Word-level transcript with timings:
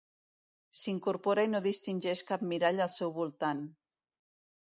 S'incorpora 0.77 1.43
i 1.47 1.51
no 1.51 1.61
distingeix 1.67 2.23
cap 2.31 2.45
mirall 2.53 2.81
al 2.87 2.91
seu 2.95 3.13
voltant. 3.19 3.63